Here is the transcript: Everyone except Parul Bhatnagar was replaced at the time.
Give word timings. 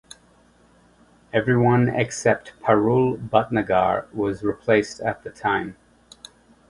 Everyone 1.31 1.87
except 1.87 2.53
Parul 2.59 3.29
Bhatnagar 3.29 4.11
was 4.11 4.41
replaced 4.41 4.99
at 4.99 5.21
the 5.23 5.29
time. 5.29 5.75